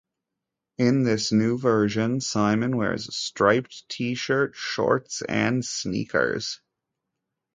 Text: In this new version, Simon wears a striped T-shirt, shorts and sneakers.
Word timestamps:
In 0.79 1.03
this 1.03 1.31
new 1.31 1.59
version, 1.59 2.21
Simon 2.21 2.75
wears 2.75 3.07
a 3.07 3.11
striped 3.11 3.87
T-shirt, 3.87 4.55
shorts 4.55 5.21
and 5.21 5.63
sneakers. 5.63 6.59